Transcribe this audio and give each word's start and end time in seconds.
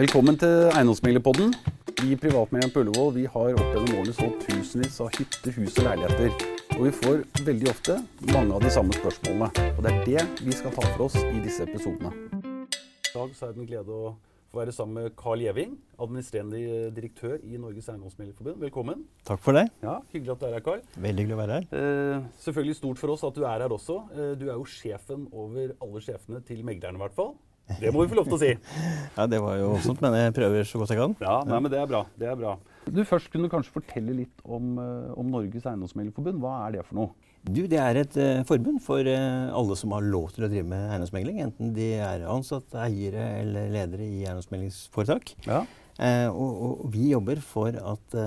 Velkommen 0.00 0.38
til 0.40 0.70
Eiendomsmeglerpodden. 0.72 1.50
Vi 1.98 2.14
i 2.14 2.16
Privatmegleren 2.16 2.70
på 2.72 2.80
Ullevål 2.80 3.10
vi 3.18 3.24
har 3.28 3.50
opp 3.52 3.74
gjennom 3.74 3.98
årene 3.98 4.14
solgt 4.16 4.46
tusenvis 4.46 4.94
av 5.04 5.10
hytter, 5.12 5.52
hus 5.58 5.74
og 5.76 5.84
leiligheter. 5.84 6.46
Og 6.78 6.86
vi 6.86 6.92
får 7.02 7.18
veldig 7.44 7.68
ofte 7.68 7.98
mange 8.30 8.56
av 8.56 8.64
de 8.64 8.70
samme 8.72 8.96
spørsmålene. 8.96 9.50
Og 9.74 9.82
det 9.84 9.92
er 9.92 10.06
det 10.06 10.46
vi 10.46 10.56
skal 10.56 10.72
ta 10.72 10.86
for 10.94 11.04
oss 11.10 11.18
i 11.20 11.42
disse 11.44 11.66
episodene. 11.66 12.14
I 12.30 13.12
dag 13.12 13.34
så 13.36 13.50
er 13.50 13.52
det 13.52 13.60
en 13.60 13.68
glede 13.68 13.98
å 13.98 14.14
få 14.48 14.62
være 14.62 14.76
sammen 14.78 15.02
med 15.02 15.18
Carl 15.20 15.44
Gjeving, 15.44 15.76
administrerende 16.00 16.88
direktør 16.96 17.36
i 17.44 17.60
Norges 17.60 17.92
Eiendomsmeglerforbund. 17.92 18.56
Velkommen. 18.64 19.04
Takk 19.28 19.44
for 19.44 19.60
det. 19.60 19.66
Ja, 19.84 19.98
Hyggelig 20.14 20.38
at 20.38 20.40
du 20.40 20.48
er 20.48 20.56
her, 20.56 20.64
Carl. 20.70 20.80
Veldig 20.96 21.26
hyggelig 21.26 21.36
å 21.36 21.42
være 21.42 21.60
her. 21.60 21.68
Eh, 21.76 22.24
selvfølgelig 22.46 22.80
stort 22.80 23.04
for 23.04 23.18
oss 23.18 23.28
at 23.28 23.36
du 23.36 23.44
er 23.44 23.66
her 23.66 23.76
også. 23.76 24.00
Eh, 24.16 24.32
du 24.40 24.48
er 24.48 24.56
jo 24.56 24.64
sjefen 24.64 25.28
over 25.28 25.76
alle 25.76 26.04
sjefene 26.08 26.40
til 26.48 26.64
meglerne, 26.64 26.96
i 26.96 27.04
hvert 27.04 27.20
fall. 27.20 27.34
Det 27.80 27.92
må 27.94 28.02
vi 28.02 28.10
få 28.10 28.18
lov 28.18 28.28
til 28.30 28.36
å 28.36 28.40
si. 28.40 28.50
Ja, 29.18 29.26
Det 29.30 29.40
var 29.42 29.56
jo 29.60 29.72
voldsomt, 29.74 30.02
men 30.02 30.16
jeg 30.18 30.34
prøver 30.36 30.66
så 30.68 30.80
godt 30.80 30.92
jeg 30.94 31.00
kan. 31.00 31.16
Ja, 31.22 31.40
nei, 31.46 31.58
men 31.62 31.72
det 31.72 31.80
er 31.80 31.88
bra. 31.90 32.04
Det 32.18 32.28
er 32.30 32.38
bra. 32.38 32.56
Du 32.90 33.02
Først 33.06 33.30
kunne 33.30 33.46
du 33.46 33.52
kanskje 33.52 33.74
fortelle 33.74 34.14
litt 34.22 34.44
om, 34.44 34.78
eh, 34.80 35.10
om 35.20 35.28
Norges 35.30 35.66
Eiendomsmeglerforbund. 35.68 36.40
Hva 36.42 36.54
er 36.66 36.78
det 36.78 36.86
for 36.88 36.98
noe? 36.98 37.12
Du, 37.40 37.62
Det 37.70 37.78
er 37.80 37.96
et 37.96 38.16
uh, 38.20 38.42
forbund 38.44 38.82
for 38.84 39.00
uh, 39.00 39.52
alle 39.56 39.76
som 39.78 39.94
har 39.96 40.04
lov 40.04 40.28
til 40.34 40.44
å 40.44 40.50
drive 40.50 40.68
med 40.68 40.90
eiendomsmegling. 40.90 41.40
Enten 41.46 41.70
de 41.76 41.92
er 41.96 42.26
ansatte, 42.28 42.76
eiere 42.84 43.28
eller 43.40 43.70
ledere 43.72 44.04
i 44.04 44.24
eiendomsmeglingsforetak. 44.26 45.34
Ja. 45.46 45.62
Uh, 46.00 46.28
og, 46.28 46.50
og, 46.66 46.84
vi 46.92 47.10
jobber 47.12 47.40
for 47.44 47.76
at 47.76 48.18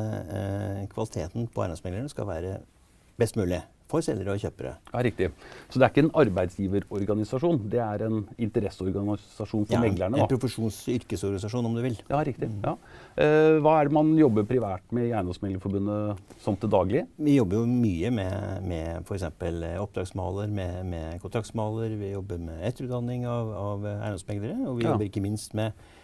kvaliteten 0.93 1.49
på 1.49 1.65
eiendomsmeglerne 1.65 2.11
skal 2.11 2.29
være 2.29 2.57
best 3.21 3.37
mulig 3.37 3.61
for 3.93 4.05
selgere 4.05 4.33
og 4.33 4.41
kjøpere. 4.41 4.73
Ja, 4.89 5.03
Riktig. 5.05 5.29
Så 5.69 5.79
det 5.79 5.85
er 5.85 5.93
ikke 5.93 6.03
en 6.07 6.11
arbeidsgiverorganisasjon, 6.23 7.61
det 7.71 7.81
er 7.83 8.05
en 8.07 8.23
interesseorganisasjon 8.41 9.67
for 9.69 9.75
ja, 9.75 9.81
meglerne? 9.83 10.17
da. 10.17 10.25
En 10.25 10.31
profesjons- 10.31 10.81
og 10.87 10.97
yrkesorganisasjon, 10.97 11.69
om 11.69 11.77
du 11.77 11.81
vil. 11.85 11.97
Ja, 12.09 12.21
riktig. 12.25 12.49
Mm. 12.49 12.59
Ja. 12.65 12.75
Eh, 13.13 13.59
hva 13.63 13.77
er 13.79 13.89
det 13.89 13.97
man 13.99 14.13
jobber 14.17 14.47
privært 14.49 14.85
med 14.95 15.09
i 15.09 15.13
Eiendomsmeglerforbundet 15.13 16.37
som 16.43 16.57
til 16.57 16.71
daglig? 16.73 17.05
Vi 17.21 17.37
jobber 17.37 17.61
jo 17.61 17.65
mye 17.69 18.13
med, 18.19 18.69
med 18.69 19.07
f.eks. 19.07 19.27
oppdragsmaler, 19.29 20.49
med, 20.49 20.79
med, 20.89 21.19
kontraktsmaler. 21.23 21.97
Vi 21.99 22.13
jobber 22.15 22.41
med 22.41 22.63
etterutdanning 22.69 23.27
av, 23.29 23.53
av 23.57 23.91
eiendomsmeglere. 23.95 24.63
Og 24.67 24.79
vi 24.79 24.87
ja. 24.87 24.93
jobber 24.93 25.11
ikke 25.11 25.25
minst 25.25 25.53
med 25.57 25.73
Eh, 25.73 26.01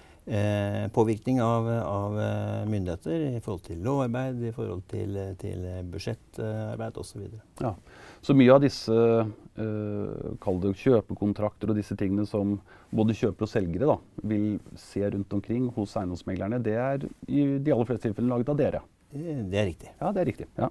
påvirkning 0.94 1.42
av, 1.42 1.68
av, 1.68 2.20
eh, 2.22 2.66
myndigheter 2.70 3.24
i 3.36 3.40
forhold 3.42 3.64
til 3.66 3.80
lovarbeid, 3.82 4.44
i 4.46 4.52
forhold 4.54 4.84
til, 4.92 5.18
til 5.42 5.66
budsjettarbeid 5.90 7.00
osv. 7.02 7.24
Så, 7.26 7.66
ja. 7.66 7.74
så 8.22 8.36
mye 8.38 8.54
av 8.54 8.62
disse 8.62 8.94
eh, 8.94 10.76
kjøpekontrakter 10.84 11.74
og 11.74 11.80
disse 11.80 11.98
tingene 11.98 12.28
som 12.30 12.60
både 12.94 13.18
kjøpere 13.18 13.48
og 13.48 13.54
selgere 13.54 13.90
da, 13.90 13.98
vil 14.30 14.60
se 14.78 15.02
rundt 15.10 15.34
omkring 15.34 15.70
hos 15.76 15.98
eiendomsmeglerne, 15.98 16.62
det 16.62 16.78
er 16.78 17.10
i 17.28 17.46
de 17.58 17.74
aller 17.74 17.90
fleste 17.90 18.08
tilfellene 18.08 18.36
laget 18.36 18.54
av 18.54 18.62
dere? 18.62 18.86
Eh, 19.14 19.46
det 19.50 19.62
er 19.62 19.70
riktig. 19.72 19.94
Ja, 19.98 20.14
det 20.14 20.22
er 20.22 20.30
riktig. 20.34 20.50
Ja. 20.60 20.70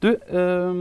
Du, 0.00 0.08
eh, 0.08 0.78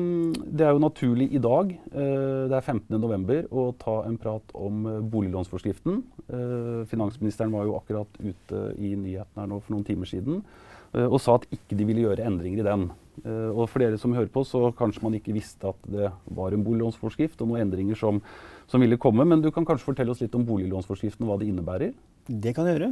det 0.47 0.63
er 0.63 0.71
jo 0.71 0.79
naturlig 0.79 1.27
i 1.35 1.41
dag, 1.43 1.73
eh, 1.91 2.45
det 2.47 2.55
er 2.55 2.63
15.11, 2.63 3.49
å 3.51 3.65
ta 3.75 3.97
en 4.07 4.15
prat 4.21 4.53
om 4.55 4.85
eh, 4.87 5.01
boliglånsforskriften. 5.03 6.01
Finansministeren 6.89 7.51
var 7.51 7.65
jo 7.65 7.75
akkurat 7.79 8.19
ute 8.21 8.59
i 8.77 8.93
nyhetene 8.93 9.41
her 9.41 9.47
nå 9.49 9.57
for 9.63 9.73
noen 9.73 9.85
timer 9.87 10.05
siden 10.05 10.43
og 10.93 11.17
sa 11.21 11.35
at 11.37 11.47
ikke 11.53 11.75
de 11.77 11.85
ville 11.85 12.03
gjøre 12.03 12.25
endringer 12.25 12.61
i 12.61 12.65
den. 12.65 12.83
Og 13.53 13.63
for 13.69 13.81
dere 13.81 13.97
som 14.01 14.13
hører 14.13 14.29
på, 14.33 14.41
så 14.45 14.71
kanskje 14.77 15.03
man 15.05 15.17
ikke 15.17 15.35
visste 15.35 15.69
at 15.69 15.89
det 15.89 16.07
var 16.37 16.53
en 16.53 16.63
boliglånsforskrift 16.65 17.41
og 17.41 17.51
noen 17.51 17.67
endringer 17.67 17.97
som, 17.97 18.21
som 18.69 18.81
ville 18.81 18.97
komme. 19.01 19.25
Men 19.29 19.43
du 19.43 19.51
kan 19.53 19.65
kanskje 19.69 19.91
fortelle 19.91 20.13
oss 20.15 20.23
litt 20.23 20.37
om 20.37 20.45
boliglånsforskriften 20.49 21.27
og 21.27 21.29
hva 21.29 21.37
det 21.41 21.51
innebærer? 21.51 21.93
Det 22.25 22.55
kan 22.57 22.69
jeg 22.69 22.79
gjøre. 22.79 22.91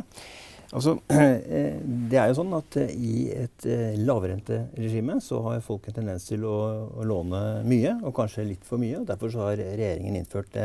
Altså, 0.76 0.98
eh, 1.16 1.78
det 2.12 2.18
er 2.20 2.32
jo 2.32 2.40
sånn 2.42 2.56
at 2.58 2.78
eh, 2.82 2.92
I 2.92 3.14
et 3.46 3.68
eh, 3.70 3.96
lavrenteregime 4.04 5.20
så 5.24 5.40
har 5.46 5.64
folk 5.64 5.88
en 5.88 5.96
tendens 5.96 6.28
til 6.28 6.44
å, 6.48 6.58
å, 6.92 7.06
låne 7.08 7.44
mye, 7.68 7.94
og 8.04 8.16
kanskje 8.18 8.48
litt 8.50 8.68
for 8.68 8.82
mye. 8.82 9.00
og 9.00 9.08
Derfor 9.08 9.32
så 9.32 9.46
har 9.48 9.62
regjeringen 9.62 10.18
innført 10.20 10.58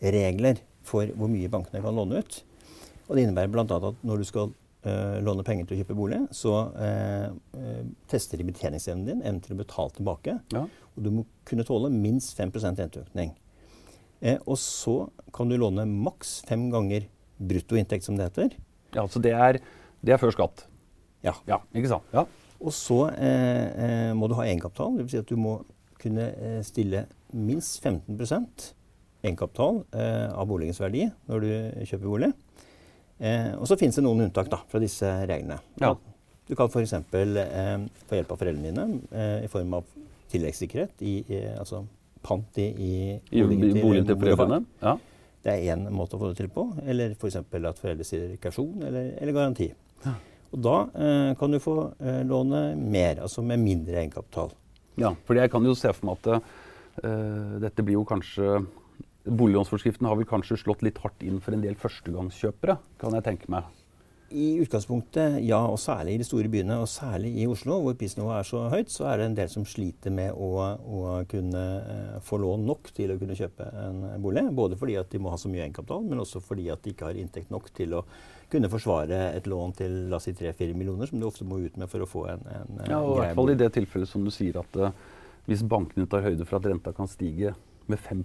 regler 0.00 0.62
for 0.86 1.10
hvor 1.16 1.28
mye 1.32 1.50
bankene 1.52 1.82
kan 1.84 1.96
låne 1.96 2.22
ut. 2.22 2.40
Og 3.08 3.16
Det 3.16 3.26
innebærer 3.26 3.52
bl.a. 3.52 3.66
at 3.66 4.02
når 4.06 4.22
du 4.22 4.26
skal 4.28 4.52
uh, 4.86 5.18
låne 5.26 5.44
penger 5.44 5.66
til 5.66 5.76
å 5.76 5.80
kjøpe 5.80 5.96
bolig, 5.98 6.20
så 6.34 6.54
uh, 6.70 7.26
tester 8.10 8.38
de 8.38 8.46
betjeningsevnen 8.46 9.02
din, 9.08 9.22
evnen 9.26 9.42
til 9.42 9.56
å 9.56 9.58
betale 9.58 9.92
tilbake. 9.96 10.36
Ja. 10.54 10.62
Og 10.94 11.04
du 11.04 11.10
må 11.18 11.24
kunne 11.48 11.66
tåle 11.66 11.90
minst 11.92 12.38
5 12.38 12.54
renteøkning. 12.54 13.34
Uh, 14.22 14.38
og 14.46 14.56
så 14.62 14.96
kan 15.34 15.50
du 15.50 15.58
låne 15.58 15.88
maks 15.90 16.38
fem 16.48 16.68
ganger 16.72 17.10
bruttoinntekt, 17.42 18.06
som 18.06 18.16
det 18.16 18.30
heter. 18.30 18.54
Ja, 18.96 19.06
Så 19.08 19.22
det 19.22 19.32
er, 19.36 19.60
det 20.00 20.14
er 20.14 20.20
før 20.20 20.34
skatt? 20.34 20.66
Ja. 21.24 21.34
ja 21.48 21.60
ikke 21.76 21.92
sant? 21.92 22.06
Ja. 22.14 22.26
Og 22.60 22.74
så 22.76 23.06
eh, 23.14 24.10
eh 24.10 24.12
må 24.16 24.28
du 24.28 24.36
ha 24.36 24.44
egenkapital. 24.48 24.98
Dvs. 24.98 25.14
Si 25.14 25.20
at 25.20 25.30
du 25.30 25.36
må 25.40 25.60
kunne 26.00 26.30
eh, 26.32 26.60
stille 26.66 27.06
minst 27.32 27.84
15% 27.84 28.70
egenkapital 29.22 29.82
eh, 29.92 30.28
av 30.32 30.48
boligens 30.48 30.80
verdi 30.80 31.06
når 31.28 31.44
du 31.44 31.50
kjøper 31.88 32.06
bolig. 32.06 32.30
Eh, 33.20 33.52
og 33.56 33.68
så 33.68 33.76
finnes 33.80 33.96
det 33.96 34.04
noen 34.04 34.24
unntak 34.26 34.48
da, 34.52 34.62
fra 34.68 34.80
disse 34.82 35.08
reglene. 35.28 35.60
Ja. 35.80 35.92
Du 36.48 36.56
kan 36.58 36.70
f.eks. 36.72 36.96
Eh, 36.96 37.86
få 38.08 38.18
hjelp 38.18 38.32
av 38.32 38.40
foreldrene 38.40 38.70
dine 38.72 39.00
eh, 39.12 39.44
i 39.44 39.50
form 39.52 39.76
av 39.80 39.88
tilleggssikkerhet, 40.30 41.02
i, 41.02 41.14
altså 41.58 41.84
pant 42.22 42.58
i, 42.60 42.68
i 42.70 42.92
boligen 43.32 43.72
til, 43.72 43.80
boligen 43.82 44.08
til 44.08 44.18
foreldrene. 44.20 44.60
Ja. 44.82 44.94
Det 45.40 45.52
er 45.52 45.74
én 45.74 45.86
måte 45.94 46.16
å 46.16 46.20
få 46.20 46.30
det 46.30 46.40
til 46.42 46.50
på. 46.52 46.66
Eller 46.84 47.14
f.eks. 47.16 47.38
at 47.40 47.80
foreldre 47.80 48.06
sier 48.06 48.34
kausjon 48.42 48.82
eller, 48.84 49.14
eller, 49.16 49.36
garanti. 49.36 49.70
Ja. 50.04 50.14
Og 50.50 50.64
da 50.66 50.76
eh, 50.98 51.30
kan 51.38 51.54
du 51.54 51.60
få 51.62 51.76
eh, 52.02 52.22
låne 52.26 52.74
mer, 52.76 53.22
altså 53.24 53.44
med 53.46 53.62
mindre 53.62 54.00
egenkapital. 54.02 54.52
Ja, 55.00 55.14
for 55.24 55.38
jeg 55.38 55.52
kan 55.52 55.64
jo 55.64 55.76
se 55.78 55.92
for 55.96 56.10
meg 56.10 56.20
at 56.20 56.32
eh, 57.04 57.56
dette 57.64 57.86
blir 57.86 58.00
jo 58.00 58.06
kanskje 58.08 58.60
Boliglånsforskriften 59.30 60.06
har 60.08 60.16
vel 60.16 60.26
kanskje 60.28 60.56
slått 60.62 60.80
litt 60.82 60.98
hardt 61.02 61.20
inn 61.22 61.42
for 61.44 61.52
en 61.52 61.60
del 61.62 61.76
førstegangskjøpere, 61.78 62.78
kan 62.98 63.16
jeg 63.18 63.26
tenke 63.26 63.50
meg. 63.52 63.68
I 64.30 64.60
utgangspunktet, 64.62 65.40
ja, 65.42 65.58
og 65.66 65.78
særlig 65.82 66.14
i 66.14 66.20
de 66.20 66.26
store 66.26 66.50
byene, 66.52 66.76
og 66.78 66.88
særlig 66.90 67.32
i 67.42 67.46
Oslo, 67.50 67.80
hvor 67.82 67.96
prisnivået 67.98 68.36
er 68.38 68.46
så 68.46 68.60
høyt, 68.70 68.92
så 68.92 69.08
er 69.10 69.18
det 69.18 69.26
en 69.26 69.36
del 69.40 69.48
som 69.50 69.64
sliter 69.66 70.14
med 70.14 70.36
å, 70.38 70.50
å 70.70 71.00
kunne 71.30 71.62
eh, 71.80 72.18
få 72.26 72.38
lån 72.38 72.66
nok 72.68 72.92
til 72.94 73.10
å 73.10 73.18
kunne 73.18 73.38
kjøpe 73.38 73.66
en 73.82 74.04
bolig. 74.22 74.44
Både 74.54 74.78
fordi 74.78 74.94
at 75.00 75.10
de 75.10 75.22
må 75.22 75.32
ha 75.32 75.38
så 75.40 75.50
mye 75.50 75.64
egenkapital, 75.64 76.04
men 76.06 76.22
også 76.22 76.42
fordi 76.44 76.68
at 76.70 76.84
de 76.84 76.94
ikke 76.94 77.08
har 77.08 77.18
inntekt 77.18 77.50
nok 77.50 77.72
til 77.74 77.98
å 77.98 78.04
kunne 78.50 78.70
forsvare 78.70 79.18
et 79.34 79.46
lån 79.50 79.74
til 79.78 79.96
la 80.10 80.18
oss 80.18 80.28
si 80.28 80.34
3-4 80.38 80.78
millioner, 80.78 81.10
som 81.10 81.18
du 81.18 81.26
ofte 81.26 81.46
må 81.46 81.60
ut 81.64 81.80
med 81.80 81.90
for 81.90 82.04
å 82.04 82.10
få 82.10 82.26
en, 82.32 82.46
en 82.54 82.84
Ja, 82.86 83.00
og 83.00 83.16
i 83.16 83.24
hvert 83.24 83.38
fall 83.38 83.54
i 83.54 83.58
det 83.58 83.72
tilfellet 83.78 84.10
som 84.10 84.26
du 84.26 84.30
sier 84.34 84.58
at 84.62 84.78
uh, 84.78 84.94
hvis 85.50 85.66
bankene 85.66 86.06
tar 86.10 86.26
høyde 86.26 86.46
for 86.46 86.58
at 86.58 86.70
renta 86.70 86.94
kan 86.94 87.10
stige 87.10 87.54
med 87.90 87.98
5 87.98 88.24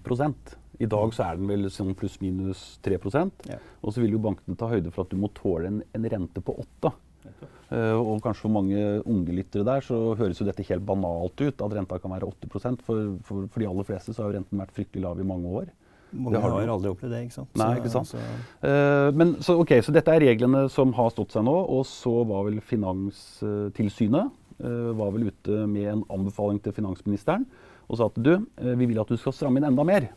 i 0.79 0.87
dag 0.91 1.13
så 1.15 1.29
er 1.29 1.39
den 1.39 1.49
vel 1.49 1.69
sånn 1.71 1.95
pluss-minus 1.97 2.63
3 2.85 2.99
ja. 3.47 3.59
Og 3.81 3.93
så 3.93 4.03
vil 4.03 4.15
jo 4.15 4.21
bankene 4.23 4.57
ta 4.59 4.69
høyde 4.71 4.91
for 4.91 5.05
at 5.05 5.13
du 5.13 5.19
må 5.19 5.31
tåle 5.35 5.69
en, 5.69 5.81
en 5.95 6.07
rente 6.11 6.43
på 6.43 6.55
8 6.65 6.91
uh, 6.91 7.95
Og 8.01 8.19
kanskje 8.23 8.45
for 8.45 8.53
mange 8.53 8.81
unge 9.05 9.35
lyttere 9.35 9.65
der 9.67 9.85
så 9.85 9.99
høres 10.19 10.41
jo 10.41 10.47
dette 10.47 10.65
helt 10.67 10.85
banalt 10.85 11.39
ut, 11.39 11.61
at 11.61 11.77
renta 11.79 11.99
kan 12.01 12.15
være 12.15 12.27
8 12.27 12.51
for, 12.83 13.15
for, 13.23 13.47
for 13.47 13.63
de 13.63 13.69
aller 13.69 13.87
fleste 13.87 14.13
så 14.13 14.23
har 14.23 14.33
jo 14.33 14.39
renten 14.39 14.61
vært 14.61 14.75
fryktelig 14.75 15.05
lav 15.05 15.21
i 15.21 15.27
mange 15.27 15.51
år. 15.61 15.71
Mange 16.15 16.39
har, 16.39 16.53
har 16.53 16.71
aldri 16.71 16.91
opplevd 16.93 17.11
det, 17.11 17.21
ikke 17.25 17.35
sant. 17.35 17.55
Nei, 17.59 17.71
ikke 17.79 17.91
sant. 17.91 18.11
Så, 18.11 18.19
uh, 18.63 19.11
men, 19.15 19.35
så, 19.43 19.57
okay, 19.59 19.83
så 19.83 19.95
dette 19.95 20.11
er 20.11 20.23
reglene 20.23 20.65
som 20.71 20.93
har 20.95 21.11
stått 21.13 21.35
seg 21.35 21.47
nå, 21.47 21.55
og 21.55 21.85
så 21.89 22.17
var 22.27 22.45
vel 22.49 22.59
Finanstilsynet 22.63 24.27
uh, 24.59 24.91
var 24.95 25.15
vel 25.15 25.31
ute 25.31 25.63
med 25.71 25.89
en 25.91 26.03
anbefaling 26.19 26.61
til 26.63 26.75
finansministeren 26.75 27.47
og 27.85 27.99
sa 27.99 28.07
at 28.09 28.15
du, 28.17 28.31
vi 28.57 28.87
vil 28.89 28.97
at 28.97 29.11
du 29.11 29.17
skal 29.21 29.33
stramme 29.35 29.59
inn 29.61 29.67
enda 29.67 29.83
mer. 29.85 30.07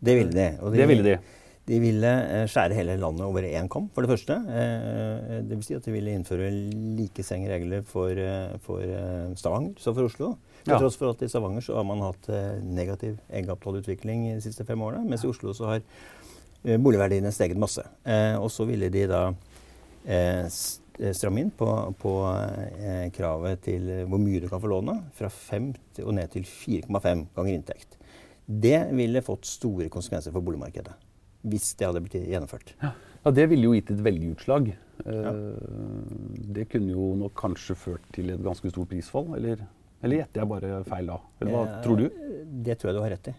Det 0.00 0.16
ville 0.18 0.32
de. 0.32 0.48
Og 0.60 0.72
de, 0.72 0.80
det 0.80 0.88
ville 0.90 1.06
de. 1.06 1.18
De 1.66 1.78
ville 1.82 2.10
eh, 2.30 2.44
skjære 2.46 2.76
hele 2.78 2.94
landet 3.00 3.24
over 3.26 3.46
én 3.48 3.66
kam, 3.70 3.88
for 3.94 4.06
det 4.06 4.12
første. 4.12 4.36
Eh, 4.38 5.40
det 5.42 5.56
vil 5.56 5.64
si 5.66 5.74
at 5.74 5.86
de 5.86 5.94
ville 5.94 6.12
innføre 6.14 6.50
like 6.98 7.24
strenge 7.26 7.50
regler 7.50 7.82
for, 7.86 8.14
eh, 8.14 8.54
for 8.62 8.84
Stavanger 9.38 9.74
som 9.82 9.96
for 9.96 10.06
Oslo. 10.06 10.36
Til 10.62 10.76
ja. 10.76 10.78
tross 10.78 10.98
for 10.98 11.10
at 11.10 11.24
i 11.26 11.30
Stavanger 11.30 11.64
så 11.66 11.74
har 11.78 11.86
man 11.86 12.04
hatt 12.06 12.30
negativ 12.62 13.18
egenkapitalutvikling 13.30 14.28
de 14.36 14.40
siste 14.42 14.66
fem 14.66 14.82
årene. 14.82 15.06
Mens 15.10 15.26
i 15.26 15.30
Oslo 15.30 15.54
så 15.54 15.72
har 15.72 16.78
boligverdiene 16.82 17.30
steget 17.34 17.58
masse. 17.58 17.84
Og 18.42 18.48
så 18.50 18.66
ville 18.66 18.90
de 18.90 19.04
da 19.06 19.20
stramme 21.14 21.44
inn 21.44 21.52
på, 21.54 21.68
på 22.02 22.16
kravet 23.14 23.62
til 23.62 23.86
hvor 24.10 24.18
mye 24.18 24.42
du 24.42 24.48
kan 24.50 24.62
få 24.62 24.72
låne. 24.74 24.96
Fra 25.14 25.30
5 25.30 25.70
og 26.02 26.16
ned 26.18 26.34
til 26.34 26.50
4,5 26.50 27.28
ganger 27.38 27.54
inntekt. 27.54 27.95
Det 28.46 28.78
ville 28.94 29.22
fått 29.26 29.48
store 29.50 29.88
konsekvenser 29.92 30.34
for 30.34 30.44
boligmarkedet. 30.46 30.94
Hvis 31.46 31.72
det 31.78 31.86
hadde 31.88 32.02
blitt 32.04 32.18
gjennomført. 32.18 32.74
Ja, 32.82 32.92
ja 33.24 33.32
det 33.34 33.48
ville 33.50 33.68
jo 33.68 33.74
gitt 33.74 33.90
et 33.94 34.02
veldig 34.06 34.32
utslag. 34.36 34.70
Ja. 35.04 35.32
Det 36.56 36.68
kunne 36.72 36.94
jo 36.94 37.10
nok 37.18 37.34
kanskje 37.38 37.76
ført 37.78 38.06
til 38.14 38.30
et 38.34 38.42
ganske 38.42 38.70
stort 38.72 38.90
prisfall, 38.90 39.34
eller, 39.38 39.60
eller 40.02 40.22
gjetter 40.22 40.42
jeg 40.42 40.50
bare 40.50 40.80
feil 40.88 41.10
da? 41.12 41.18
Eller 41.40 41.54
hva 41.54 41.66
ja, 41.66 41.76
tror 41.84 42.00
du? 42.00 42.06
Det 42.66 42.78
tror 42.78 42.90
jeg 42.90 42.96
du 42.96 43.02
har 43.02 43.14
rett 43.14 43.30
i. 43.30 43.36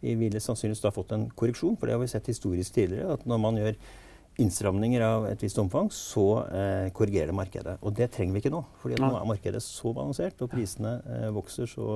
Vi 0.00 0.14
ville 0.20 0.42
sannsynligvis 0.42 0.84
da 0.84 0.92
fått 0.94 1.14
en 1.16 1.26
korreksjon, 1.36 1.76
for 1.78 1.88
det 1.88 1.96
har 1.96 2.02
vi 2.02 2.10
sett 2.10 2.30
historisk 2.30 2.76
tidligere. 2.76 3.18
at 3.18 3.26
når 3.28 3.42
man 3.42 3.58
gjør 3.60 3.76
innstramninger 4.40 5.02
av 5.04 5.26
et 5.28 5.42
visst 5.42 5.58
omfang, 5.60 5.90
så 5.92 6.26
eh, 6.46 6.88
korrigerer 6.96 7.30
det 7.30 7.36
markedet. 7.36 7.76
Og 7.84 7.94
det 7.96 8.08
trenger 8.14 8.36
vi 8.36 8.42
ikke 8.44 8.54
nå. 8.54 8.62
fordi 8.80 8.98
nå 9.02 9.10
er 9.18 9.28
markedet 9.28 9.62
så 9.64 9.92
balansert, 9.96 10.40
og 10.40 10.52
prisene 10.52 10.96
eh, 11.04 11.28
vokser 11.34 11.68
så 11.68 11.86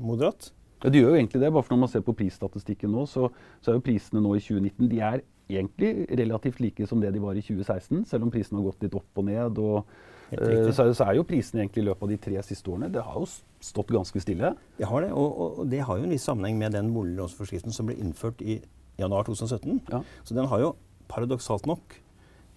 moderat. 0.00 0.52
Ja, 0.82 0.90
De 0.90 1.02
gjør 1.02 1.12
jo 1.12 1.18
egentlig 1.20 1.42
det. 1.42 1.52
bare 1.52 1.62
for 1.62 1.74
Når 1.74 1.80
man 1.80 1.92
ser 1.92 2.04
på 2.06 2.14
prisstatistikken 2.18 2.92
nå, 2.92 3.06
så, 3.06 3.28
så, 3.60 3.70
er 3.70 3.78
jo 3.78 3.84
prisene 3.86 4.22
nå 4.22 4.34
i 4.36 4.42
2019 4.42 4.90
de 4.90 5.00
er 5.00 5.22
egentlig 5.52 6.06
relativt 6.18 6.60
like 6.60 6.86
som 6.88 7.00
det 7.00 7.12
de 7.12 7.20
var 7.22 7.36
i 7.36 7.44
2016, 7.44 8.04
selv 8.08 8.26
om 8.26 8.32
prisene 8.32 8.60
har 8.60 8.70
gått 8.70 8.86
litt 8.86 8.94
opp 8.96 9.22
og 9.22 9.26
ned. 9.28 9.58
og 9.58 9.84
uh, 10.32 10.70
så, 10.72 10.88
så, 10.92 11.06
er 11.06 11.18
jo 11.18 11.26
prisene 11.28 11.64
egentlig 11.64 11.84
i 11.84 11.88
løpet 11.90 12.06
av 12.06 12.12
de 12.14 12.20
tre 12.28 12.44
siste 12.46 12.70
årene 12.72 12.88
det 12.92 13.04
har 13.04 13.18
jo 13.18 13.28
stått 13.60 13.92
ganske 13.92 14.22
stille. 14.24 14.54
Det 14.78 14.88
har 14.88 15.04
det, 15.04 15.12
og, 15.12 15.28
og, 15.28 15.58
og 15.62 15.72
det 15.72 15.82
har 15.84 15.98
jo 15.98 16.06
en 16.06 16.14
viss 16.14 16.26
sammenheng 16.28 16.58
med 16.58 16.74
den 16.74 16.92
boliglånsforskriften 16.94 17.74
som 17.74 17.90
ble 17.90 17.98
innført 18.00 18.40
i 18.40 18.62
januar 18.98 19.26
2017. 19.28 19.82
Ja. 19.92 20.02
Så 20.24 20.34
den 20.34 20.48
har 20.48 20.60
jo 20.62 20.74
paradoksalt 21.12 21.66
nok 21.68 21.98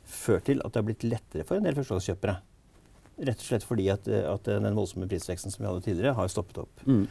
ført 0.06 0.46
til 0.50 0.62
at 0.64 0.74
det 0.74 0.82
har 0.82 0.88
blitt 0.88 1.06
lettere 1.08 1.46
for 1.48 1.58
en 1.58 1.66
del 1.66 1.78
førstegangskjøpere. 1.78 2.36
Rett 3.26 3.40
og 3.40 3.48
slett 3.48 3.64
fordi 3.64 3.88
at, 3.94 4.08
at, 4.08 4.48
den 4.48 4.76
voldsomme 4.76 5.08
prisveksten 5.10 5.54
som 5.54 5.64
vi 5.64 5.70
hadde 5.70 5.86
tidligere, 5.86 6.16
har 6.18 6.32
stoppet 6.32 6.60
opp. 6.66 6.84
Mm. 6.86 7.06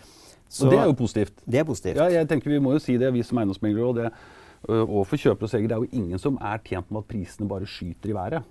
Så, 0.54 0.68
og 0.68 0.72
det 0.72 0.78
er 0.78 0.88
jo 0.88 0.96
positivt. 0.98 1.44
Det 1.44 1.60
er 1.60 1.68
positivt. 1.68 1.98
Ja, 1.98 2.08
jeg 2.20 2.30
tenker 2.30 2.52
Vi 2.52 2.62
må 2.62 2.76
jo 2.76 2.82
si 2.82 2.94
det, 3.00 3.10
vi 3.14 3.24
som 3.26 3.40
eiendomsmeglere. 3.42 3.90
Og, 3.90 3.96
det, 3.98 4.10
og 4.86 5.00
for 5.10 5.18
kjøpere 5.20 5.48
og 5.48 5.50
selgere, 5.50 5.72
det 5.72 5.76
er 5.76 5.84
jo 5.84 6.02
ingen 6.02 6.22
som 6.22 6.38
er 6.38 6.62
tjent 6.64 6.90
med 6.94 7.02
at 7.02 7.10
prisene 7.10 7.50
bare 7.50 7.66
skyter 7.68 8.12
i 8.12 8.18
været. 8.18 8.44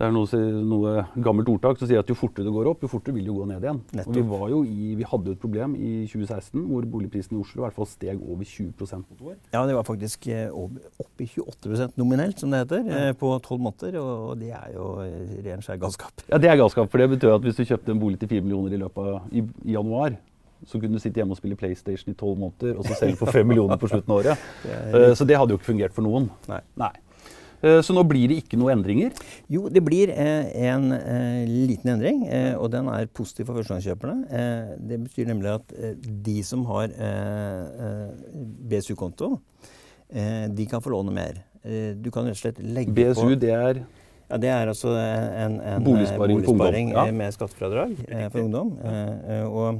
Det 0.00 0.06
er 0.08 0.14
noe, 0.16 0.38
noe, 0.64 0.92
gammelt 1.20 1.48
ordtak 1.52 1.76
som 1.76 1.88
sier 1.88 2.00
at 2.00 2.08
jo 2.08 2.14
fortere 2.16 2.46
det 2.46 2.52
går 2.54 2.70
opp, 2.70 2.86
jo 2.86 2.88
fortere 2.88 3.12
vil 3.18 3.26
det 3.28 3.34
gå 3.36 3.48
ned 3.50 3.66
igjen. 3.66 3.80
Og 4.00 4.14
vi, 4.16 4.22
var 4.30 4.44
jo 4.48 4.60
i, 4.64 4.94
vi 4.96 5.04
hadde 5.10 5.28
jo 5.28 5.36
et 5.36 5.42
problem 5.42 5.74
i 5.76 5.90
2016 6.08 6.62
hvor 6.70 6.86
boligprisen 6.94 7.36
i 7.36 7.40
Oslo 7.42 7.60
i 7.60 7.64
hvert 7.66 7.76
fall 7.76 7.88
steg 7.90 8.22
over 8.24 8.48
20 8.48 8.70
på 8.78 8.88
et 8.88 9.20
år. 9.20 9.34
Ja, 9.52 9.66
det 9.68 9.74
var 9.76 9.84
faktisk 9.84 10.30
eh, 10.32 10.48
opp 10.48 11.20
i 11.20 11.28
28% 11.28 12.00
nominelt, 12.00 12.40
som 12.40 12.48
det 12.48 12.62
heter, 12.62 12.88
ja. 12.88 13.02
Eh, 13.10 13.18
på 13.20 13.34
tolv 13.44 13.60
måneder. 13.66 14.00
Og 14.00 14.40
det 14.40 14.54
er 14.56 14.72
jo 14.72 14.88
eh, 15.04 15.36
ren 15.44 15.60
skjær 15.66 15.82
galskap. 15.84 16.24
Ja, 16.32 16.40
det 16.40 16.48
er 16.48 16.56
galskap. 16.62 16.88
For 16.88 17.04
det 17.04 17.10
betyr 17.18 17.36
at 17.36 17.44
hvis 17.44 17.60
du 17.60 17.66
kjøpte 17.66 17.92
en 17.92 18.00
bolig 18.00 18.22
til 18.24 18.32
4 18.32 18.46
millioner 18.48 18.78
i 18.78 18.80
løpet 18.80 19.04
av 19.04 19.36
i, 19.36 19.44
i 19.68 19.76
januar, 19.76 20.16
så 20.66 20.80
kunne 20.80 20.96
du 20.98 21.02
sitte 21.02 21.22
hjemme 21.22 21.36
og 21.36 21.40
spille 21.40 21.56
PlayStation 21.58 22.12
i 22.12 22.18
tolv 22.18 22.38
måneder 22.40 22.78
og 22.78 22.88
så 22.88 22.98
selge 22.98 23.20
for 23.20 23.32
fem 23.36 23.46
millioner 23.48 23.80
på 23.80 23.88
slutten 23.90 24.12
av 24.12 24.22
året. 24.22 24.50
Det 24.64 25.14
så 25.18 25.28
det 25.28 25.38
hadde 25.38 25.54
jo 25.54 25.60
ikke 25.60 25.72
fungert 25.72 25.96
for 25.96 26.06
noen. 26.06 26.28
Nei. 26.50 26.60
Nei. 26.80 26.94
Eh, 27.60 27.80
så 27.84 27.94
nå 27.94 28.04
blir 28.08 28.30
det 28.30 28.40
ikke 28.40 28.58
noen 28.60 28.78
endringer? 28.78 29.16
Jo, 29.52 29.66
det 29.72 29.82
blir 29.84 30.12
eh, 30.14 30.48
en 30.70 30.94
eh, 30.96 31.44
liten 31.48 31.92
endring, 31.92 32.22
eh, 32.28 32.54
og 32.56 32.70
den 32.72 32.88
er 32.92 33.10
positiv 33.12 33.50
for 33.50 33.60
førstegangskjøperne. 33.60 34.16
Eh, 34.32 34.72
det 34.90 35.00
betyr 35.04 35.28
nemlig 35.28 35.52
at 35.58 35.74
eh, 35.76 35.94
de 36.00 36.38
som 36.46 36.64
har 36.70 36.94
BSU-konto, 38.70 39.36
de 40.10 40.64
kan 40.66 40.82
få 40.82 40.90
låne 40.90 41.12
mer. 41.14 41.36
du 41.62 42.08
kan 42.10 42.24
rett 42.26 42.34
og 42.34 42.40
slett 42.40 42.56
legge 42.58 42.90
BSU, 42.90 43.14
på 43.14 43.26
BSU, 43.28 43.34
det 43.38 43.50
er? 43.54 43.78
Ja, 44.30 44.36
Det 44.42 44.48
er 44.50 44.70
altså 44.72 44.94
en, 44.96 45.60
en 45.60 45.84
boligsparing, 45.84 46.40
boligsparing 46.42 46.90
ja. 46.90 47.04
med 47.14 47.30
skattefradrag 47.36 47.92
for 48.32 48.40
ungdom. 48.40 48.72
og 49.46 49.78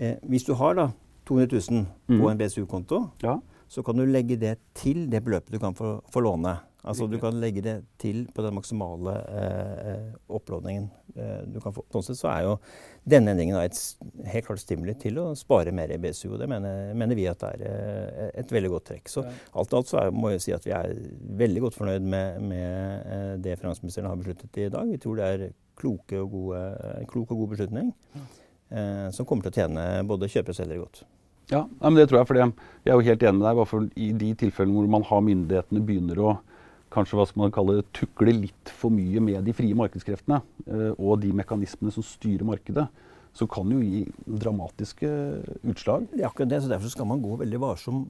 hvis 0.00 0.46
du 0.48 0.54
har 0.56 0.78
da 0.78 0.86
200 1.28 1.60
000 1.70 1.86
på 2.08 2.22
mm. 2.22 2.30
en 2.30 2.40
BSU-konto, 2.40 3.04
ja. 3.22 3.36
så 3.68 3.84
kan 3.86 3.98
du 3.98 4.06
legge 4.08 4.38
det 4.40 4.56
til 4.74 5.04
det 5.12 5.22
beløpet 5.24 5.52
du 5.52 5.60
kan 5.62 5.76
få, 5.76 5.98
få 6.10 6.24
låne. 6.24 6.56
Altså 6.80 7.06
Du 7.06 7.18
kan 7.20 7.36
legge 7.36 7.60
det 7.60 7.74
til 8.00 8.22
på 8.34 8.42
den 8.42 8.54
maksimale 8.56 9.12
eh, 9.28 10.14
opplåningen 10.32 10.86
eh, 11.12 11.42
du 11.52 11.58
kan 11.60 11.74
få. 11.76 11.84
Sånn 11.92 12.06
sett 12.06 12.20
så 12.22 12.30
er 12.32 12.46
jo 12.46 12.54
denne 13.04 13.34
endringen 13.34 13.58
et 13.60 13.76
helt 14.32 14.46
klart 14.46 14.62
stimuli 14.62 14.94
til 15.00 15.20
å 15.20 15.26
spare 15.36 15.74
mer 15.76 15.92
i 15.92 16.00
BSU. 16.00 16.30
Og 16.32 16.38
det 16.40 16.48
mener, 16.48 16.94
mener 16.96 17.18
vi 17.18 17.28
at 17.28 17.44
det 17.44 17.52
er 17.52 17.66
eh, 17.68 18.30
et 18.40 18.56
veldig 18.56 18.72
godt 18.72 18.88
trekk. 18.94 19.12
Så 19.12 19.26
alt 19.28 19.74
i 19.74 19.80
alt 19.80 19.92
så 19.92 20.00
er, 20.00 20.14
må 20.16 20.32
jeg 20.32 20.44
si 20.46 20.56
at 20.56 20.64
vi 20.64 20.72
er 20.76 20.96
veldig 21.44 21.66
godt 21.66 21.76
fornøyd 21.82 22.10
med, 22.16 22.40
med 22.48 23.10
eh, 23.12 23.34
det 23.44 23.58
finansministeren 23.60 24.08
har 24.08 24.20
besluttet 24.22 24.62
i 24.64 24.70
dag. 24.72 24.88
Vi 24.88 25.02
tror 25.04 25.20
det 25.20 25.32
er 25.34 25.50
kloke 25.80 26.24
og 26.24 26.32
gode, 26.32 26.64
en 26.96 27.08
klok 27.08 27.34
og 27.34 27.44
god 27.44 27.52
beslutning 27.54 27.92
eh, 28.16 28.39
som 29.10 29.26
kommer 29.26 29.42
til 29.42 29.50
å 29.50 29.56
tjene 29.56 29.86
både 30.06 30.28
kjøpere 30.30 30.54
og 30.54 30.58
selgere 30.60 30.82
godt. 30.84 31.00
Ja, 31.50 31.64
men 31.82 31.98
det 31.98 32.06
tror 32.10 32.20
jeg. 32.20 32.28
for 32.28 32.38
Jeg 32.38 32.52
er 32.86 32.94
jo 32.94 33.08
helt 33.08 33.24
enig 33.26 33.40
med 33.40 33.48
deg. 33.48 33.66
for 33.66 33.88
I 33.96 34.12
de 34.12 34.30
tilfellene 34.38 34.76
hvor 34.78 34.90
man 34.92 35.06
har 35.08 35.24
myndighetene 35.26 35.82
begynner 35.82 36.22
å 36.22 36.36
kanskje 36.94 37.18
hva 37.18 37.26
skal 37.28 37.44
man 37.44 37.54
kalle 37.54 37.82
tukle 37.94 38.34
litt 38.34 38.72
for 38.74 38.90
mye 38.94 39.22
med 39.22 39.44
de 39.46 39.54
frie 39.54 39.76
markedskreftene 39.78 40.40
eh, 40.66 40.90
og 40.98 41.20
de 41.22 41.30
mekanismene 41.38 41.94
som 41.94 42.06
styrer 42.06 42.46
markedet, 42.46 42.86
så 43.34 43.46
kan 43.46 43.70
jo 43.70 43.78
gi 43.78 44.04
dramatiske 44.26 45.10
utslag. 45.70 46.08
Det 46.10 46.24
er 46.24 46.30
akkurat 46.30 46.50
det, 46.50 46.62
så 46.64 46.72
Derfor 46.72 46.90
skal 46.90 47.06
man 47.06 47.22
gå 47.22 47.36
veldig 47.44 47.60
varsom 47.62 48.02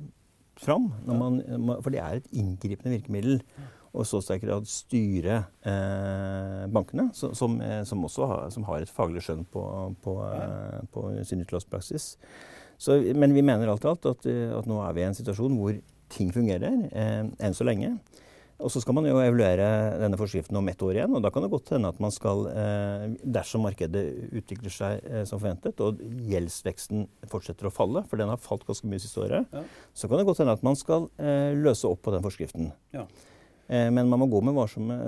fram. 0.60 0.88
Man, 1.08 1.42
for 1.80 1.92
det 1.92 2.00
er 2.00 2.20
et 2.20 2.32
inngripende 2.32 2.94
virkemiddel. 2.96 3.42
Og 3.90 4.06
så 4.06 4.20
sterk 4.22 4.44
grad 4.44 4.69
styre 4.70 5.40
eh, 5.66 6.64
bankene, 6.70 7.08
som, 7.16 7.56
eh, 7.58 7.82
som, 7.88 8.04
også 8.06 8.28
har, 8.31 8.44
som 8.54 8.66
har, 8.69 8.84
et 8.84 8.92
faglig 8.92 9.25
skjønn 9.26 9.42
på, 9.50 9.64
på, 10.04 10.16
eh, 10.28 10.81
på 10.94 11.08
sin 11.26 11.42
utlånspraksis. 11.42 12.12
Men 13.19 13.34
vi 13.37 13.42
mener 13.44 13.69
alt 13.69 13.84
i 13.84 13.90
alt 13.90 14.06
at, 14.08 14.28
at, 14.31 14.69
nå 14.70 14.78
er 14.84 14.94
vi 14.96 15.02
i 15.02 15.08
en 15.08 15.19
situasjon 15.19 15.58
hvor 15.58 15.75
ting 16.10 16.31
fungerer, 16.34 16.84
eh, 16.94 17.25
enn 17.26 17.56
så 17.56 17.66
lenge. 17.66 17.96
Og 18.60 18.69
så 18.72 18.82
skal 18.82 18.96
man 18.96 19.06
jo 19.08 19.16
evaluere 19.20 19.66
denne 20.00 20.19
forskriften 20.20 20.58
om 20.58 20.69
ett 20.69 20.82
år 20.84 20.98
igjen. 20.98 21.14
og 21.16 21.22
Da 21.25 21.31
kan 21.32 21.44
det 21.44 21.50
godt 21.52 21.72
hende 21.75 21.88
at 21.88 22.00
man 22.02 22.12
skal, 22.12 22.46
eh, 22.52 23.06
dersom 23.25 23.64
markedet 23.64 24.04
utvikler 24.37 24.75
seg 24.75 25.00
eh, 25.04 25.25
som 25.25 25.40
forventet, 25.40 25.81
og 25.81 26.00
gjeldsveksten 26.31 27.06
fortsetter 27.31 27.69
å 27.69 27.75
falle, 27.75 28.04
for 28.08 28.20
den 28.20 28.28
har 28.28 28.40
falt 28.40 28.66
ganske 28.69 28.88
mye 28.90 29.00
siste 29.00 29.22
året, 29.25 29.48
ja. 29.52 29.64
så 29.94 30.08
kan 30.08 30.20
det 30.20 30.28
godt 30.28 30.44
hende 30.44 30.56
at 30.58 30.66
man 30.66 30.76
skal 30.76 31.08
eh, 31.19 31.56
løse 31.56 31.88
opp 31.88 32.04
på 32.04 32.14
den 32.14 32.25
forskriften. 32.26 32.72
Ja. 32.96 33.06
Men 33.70 34.08
man 34.11 34.19
må 34.19 34.26
gå 34.26 34.40
med, 34.43 34.56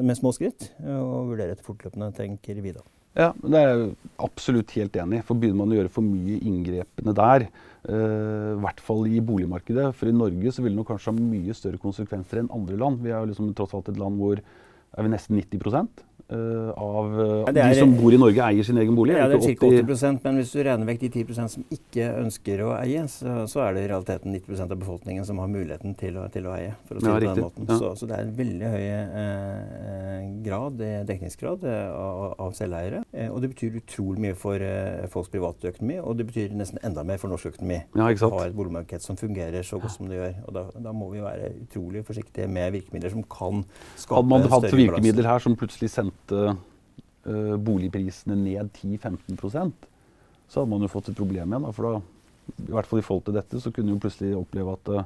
med 0.06 0.14
små 0.14 0.30
skritt 0.36 0.68
og 0.86 1.32
vurdere 1.32 1.56
etter 1.56 1.66
fortløpende, 1.66 2.12
tenker 2.14 2.60
vi 2.62 2.70
da. 2.76 2.84
Ja, 3.18 3.32
det 3.42 3.58
er 3.58 3.72
jeg 3.72 3.88
absolutt 4.22 4.70
helt 4.78 4.94
enig 5.02 5.18
i. 5.18 5.24
For 5.26 5.34
begynner 5.34 5.64
man 5.64 5.74
å 5.74 5.80
gjøre 5.80 5.90
for 5.92 6.06
mye 6.06 6.38
inngrepene 6.46 7.14
der, 7.18 7.48
Uh, 7.82 8.54
I 8.54 8.60
hvert 8.62 8.78
fall 8.78 9.08
i 9.10 9.18
boligmarkedet. 9.18 9.88
For 9.98 10.06
i 10.06 10.14
Norge 10.14 10.52
så 10.54 10.62
vil 10.62 10.76
det 10.78 10.86
kanskje 10.86 11.10
ha 11.10 11.18
mye 11.18 11.54
større 11.58 11.80
konsekvenser 11.82 12.38
enn 12.38 12.52
andre 12.54 12.78
land. 12.78 13.00
Vi 13.02 13.10
er 13.10 13.18
jo 13.18 13.32
liksom 13.32 13.50
tross 13.58 13.74
alt 13.74 13.90
et 13.90 13.98
land 13.98 14.20
hvor 14.22 14.38
er 14.38 15.06
vi 15.06 15.10
nesten 15.10 15.40
90 15.40 15.58
Uh, 15.58 16.11
av 16.32 17.12
uh, 17.12 17.24
ja, 17.46 17.52
er, 17.52 17.74
de 17.74 17.80
som 17.82 17.94
bor 17.96 18.14
i 18.14 18.20
Norge, 18.20 18.48
eier 18.48 18.66
sin 18.66 18.80
egen 18.82 18.96
bolig. 18.96 19.16
Ja, 19.18 19.28
det 19.30 19.38
er 19.40 19.56
ca. 19.58 19.70
80 19.82 20.20
men 20.22 20.40
hvis 20.40 20.52
du 20.54 20.60
regner 20.62 20.88
vekk 20.88 21.04
de 21.04 21.10
10% 21.24 21.54
som 21.56 21.66
ikke 21.74 22.08
ønsker 22.22 22.64
å 22.66 22.72
eie, 22.78 23.04
så, 23.10 23.42
så, 23.50 23.62
er 23.66 23.76
det 23.76 23.86
i 23.86 23.90
realiteten 23.92 24.36
90% 24.36 24.74
av 24.74 24.80
befolkningen 24.82 25.26
som 25.28 25.40
har 25.42 25.50
muligheten 25.52 25.96
til 25.98 26.18
å, 26.20 26.26
til 26.32 26.48
å 26.48 26.54
eie. 26.56 26.74
for 26.88 26.98
å 26.98 27.04
si 27.04 27.10
ja, 27.10 27.18
det 27.18 27.30
på 27.30 27.34
den 27.36 27.46
måten. 27.48 27.68
Ja. 27.68 27.78
Så, 27.80 27.92
så, 28.00 28.08
det 28.10 28.18
er 28.18 28.26
en 28.26 28.34
veldig 28.38 28.72
høy 28.72 28.86
eh, 28.92 30.30
grad, 30.46 30.80
eh, 30.84 31.02
dekningsgrad 31.08 31.66
av, 31.68 32.34
av 32.46 32.56
selveiere. 32.56 33.02
Eh, 33.12 33.28
og 33.30 33.42
det 33.42 33.52
betyr 33.52 33.78
utrolig 33.82 34.22
mye 34.26 34.36
for 34.38 34.62
eh, 34.64 35.04
folks 35.12 35.30
private 35.32 35.72
økonomi, 35.72 35.98
og 36.00 36.16
det 36.18 36.26
betyr 36.30 36.54
nesten 36.56 36.80
enda 36.86 37.04
mer 37.06 37.20
for 37.22 37.32
norsk 37.32 37.52
økonomi. 37.52 37.82
Ja, 37.98 38.08
ikke 38.08 38.30
å 38.30 38.38
ha 38.38 38.46
et 38.48 38.56
boligmarked 38.56 39.04
som 39.04 39.18
fungerer 39.20 39.66
så 39.66 39.80
godt 39.82 39.96
som 39.96 40.08
det 40.10 40.18
gjør. 40.18 40.34
Og 40.46 40.56
da, 40.56 40.64
da, 40.88 40.94
må 40.96 41.10
vi 41.12 41.22
være 41.24 41.52
utrolig 41.64 42.04
forsiktige 42.08 42.48
med 42.52 42.72
virkemidler 42.76 43.12
som 43.12 43.24
kan 43.26 43.62
skape 43.62 44.06
større 44.06 44.06
plass. 44.06 44.16
Hadde 44.16 44.30
man 44.32 44.48
hatt 44.54 44.78
virkemidler 44.80 45.30
her 45.32 45.44
som 45.44 45.56
plutselig 45.58 45.92
sendte 45.92 46.21
satte 46.22 46.56
uh, 47.26 47.56
boligprisene 47.56 48.36
ned 48.36 48.70
10-15% 48.72 49.72
så 50.48 50.60
hadde 50.60 50.70
man 50.70 50.82
jo 50.82 50.90
fått 50.92 51.08
et 51.08 51.16
problem 51.16 51.48
igjen. 51.48 51.64
Da, 51.64 51.72
for 51.72 51.86
da, 51.88 52.00
i 52.66 52.72
hvert 52.74 52.88
fall 52.88 53.00
i 53.00 53.04
forhold 53.06 53.24
til 53.24 53.36
dette, 53.38 53.60
så 53.60 53.70
kunne 53.72 53.94
man 53.94 54.02
plutselig 54.02 54.34
oppleve 54.36 54.74
at 54.74 54.90
uh, 54.92 55.04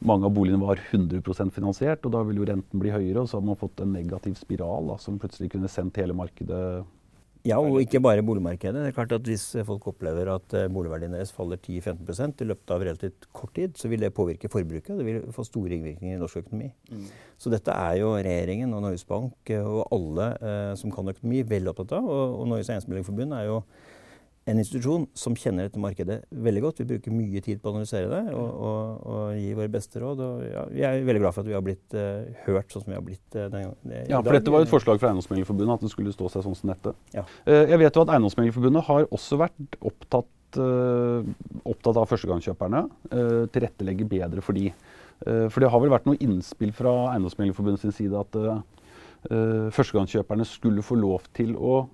mange 0.00 0.24
av 0.24 0.32
boligene 0.32 0.64
var 0.64 0.80
100% 0.80 1.52
finansiert, 1.52 2.06
og 2.06 2.14
da 2.14 2.22
ville 2.24 2.40
jo 2.40 2.48
renten 2.48 2.80
bli 2.80 2.92
høyere, 2.94 3.20
og 3.20 3.28
så 3.28 3.36
hadde 3.36 3.50
man 3.50 3.60
fått 3.60 3.82
en 3.84 3.92
negativ 3.92 4.38
spiral 4.40 4.88
da, 4.88 4.96
som 5.02 5.18
plutselig 5.20 5.50
kunne 5.52 5.68
sendt 5.68 6.00
hele 6.00 6.16
markedet 6.16 6.62
ja, 7.46 7.56
og 7.56 7.78
ikke 7.80 8.02
bare 8.04 8.24
boligmarkedet. 8.26 8.76
Det 8.76 8.90
er 8.90 8.96
klart 8.96 9.12
at 9.16 9.28
Hvis 9.28 9.56
folk 9.64 9.86
opplever 9.88 10.28
at 10.34 10.54
eh, 10.56 10.68
boligverdien 10.72 11.14
deres 11.14 11.32
faller 11.32 11.56
10-15% 11.56 12.42
i 12.44 12.48
løpet 12.50 12.74
av 12.74 12.84
relativt 12.84 13.28
kort 13.32 13.54
tid, 13.56 13.76
så 13.76 13.88
vil 13.88 14.00
det 14.04 14.12
påvirke 14.14 14.50
forbruket. 14.52 14.98
Det 14.98 15.06
vil 15.06 15.22
få 15.32 15.44
store 15.48 15.78
innvirkninger 15.78 16.16
i 16.16 16.20
norsk 16.20 16.42
økonomi. 16.42 16.72
Mm. 16.90 17.06
Så 17.40 17.52
dette 17.52 17.72
er 17.72 18.00
jo 18.02 18.12
regjeringen 18.16 18.74
og 18.74 18.84
Norges 18.84 19.06
Bank 19.08 19.52
eh, 19.54 19.64
og 19.64 19.88
alle 19.96 20.32
eh, 20.40 20.74
som 20.76 20.92
kan 20.92 21.08
økonomi, 21.08 21.42
veldig 21.48 21.72
opptatt 21.72 21.96
av. 21.96 22.10
Og, 22.10 22.36
og 22.42 22.52
Norges 22.52 22.68
Eiendomsmeglerforbund 22.68 23.38
er 23.38 23.48
jo 23.48 23.62
en 24.50 24.60
institusjon 24.60 25.04
som 25.16 25.36
kjenner 25.38 25.68
dette 25.68 25.80
markedet 25.80 26.18
veldig 26.30 26.62
godt. 26.64 26.80
Vi 26.82 26.88
bruker 26.92 27.14
mye 27.14 27.42
tid 27.44 27.60
på 27.60 27.70
å 27.70 27.74
analysere 27.74 28.08
det 28.10 28.34
og, 28.34 28.48
og, 28.48 29.04
og 29.12 29.38
gi 29.38 29.52
våre 29.58 29.72
beste 29.72 30.02
råd. 30.02 30.22
Og, 30.26 30.42
ja, 30.48 30.64
vi 30.72 30.84
er 30.86 31.06
veldig 31.06 31.22
glad 31.22 31.36
for 31.36 31.44
at 31.44 31.50
vi 31.50 31.56
har 31.56 31.64
blitt 31.66 31.96
uh, 31.96 32.42
hørt 32.46 32.72
sånn 32.72 32.84
som 32.84 32.92
vi 32.92 32.98
har 32.98 33.06
blitt 33.06 33.36
uh, 33.36 33.46
den, 33.52 33.68
gangen. 33.68 33.94
Ja, 34.10 34.22
for 34.24 34.36
dette 34.36 34.54
var 34.54 34.66
et 34.66 34.72
forslag 34.72 35.00
fra 35.02 35.12
Eiendomsmeglerforbundet 35.12 35.76
at 35.76 35.86
det 35.86 35.92
skulle 35.92 36.14
stå 36.14 36.30
seg 36.32 36.46
sånn 36.46 36.58
som 36.58 36.72
dette. 36.72 36.94
Ja. 37.14 37.26
Uh, 37.46 37.64
jeg 37.70 37.80
vet 37.84 37.98
jo 37.98 38.04
at 38.06 38.14
Eiendomsmeglerforbundet 38.16 38.86
har 38.90 39.06
også 39.10 39.40
vært 39.40 39.80
opptatt, 39.80 40.28
opptatt 41.70 42.00
av 42.00 42.08
førstegangskjøperne. 42.10 42.80
tilrettelegge 43.54 44.08
bedre 44.10 44.42
for 44.42 44.58
de. 44.58 44.72
for 45.22 45.62
det 45.62 45.68
har 45.70 45.78
vel 45.78 45.92
vært 45.92 46.08
noe 46.08 46.18
innspill 46.18 46.72
fra 46.74 47.12
Eiendomsmeglerforbundet 47.12 47.84
sin 47.84 47.94
side 47.94 48.18
at 48.18 48.34
førstegangskjøperne 49.30 50.46
skulle 50.48 50.82
få 50.82 50.98
lov 50.98 51.28
til 51.36 51.54
å 51.54 51.84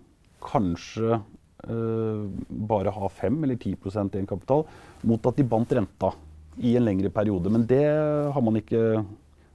kanskje 0.47 1.19
bare 1.67 2.93
ha 2.95 3.09
5 3.11 3.45
eller 3.45 3.59
10% 3.59 4.15
egenkapital, 4.15 4.65
mot 5.03 5.27
at 5.27 5.37
de 5.37 5.47
bandt 5.51 5.75
renta 5.77 6.13
i 6.57 6.77
en 6.79 6.87
lengre 6.87 7.11
periode. 7.13 7.51
Men 7.53 7.67
det 7.69 7.85
har 8.33 8.45
man 8.45 8.61
ikke 8.61 9.05